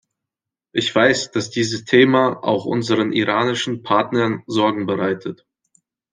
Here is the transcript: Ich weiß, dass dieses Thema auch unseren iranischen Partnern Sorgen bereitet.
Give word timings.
Ich 0.73 0.95
weiß, 0.95 1.29
dass 1.29 1.51
dieses 1.51 1.85
Thema 1.85 2.43
auch 2.43 2.65
unseren 2.65 3.13
iranischen 3.13 3.83
Partnern 3.83 4.41
Sorgen 4.47 4.87
bereitet. 4.87 5.45